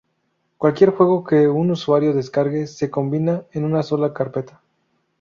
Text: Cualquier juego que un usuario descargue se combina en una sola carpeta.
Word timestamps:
Cualquier 0.57 0.89
juego 0.89 1.23
que 1.23 1.47
un 1.47 1.69
usuario 1.69 2.11
descargue 2.15 2.65
se 2.65 2.89
combina 2.89 3.43
en 3.51 3.65
una 3.65 3.83
sola 3.83 4.11
carpeta. 4.15 4.59